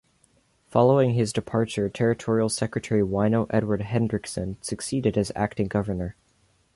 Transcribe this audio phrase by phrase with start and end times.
[0.71, 6.15] Following his departure, Territorial Secretary Waino Edward Hendrickson succeeded as Acting Governor.